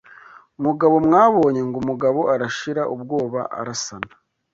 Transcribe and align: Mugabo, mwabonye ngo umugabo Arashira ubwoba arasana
Mugabo, 0.65 0.95
mwabonye 1.07 1.61
ngo 1.67 1.77
umugabo 1.83 2.19
Arashira 2.33 2.81
ubwoba 2.95 3.41
arasana 3.59 4.11